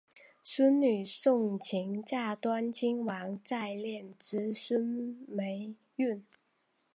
[0.41, 4.81] 孙女诵琴嫁端亲王载漪之孙
[5.27, 6.25] 毓运。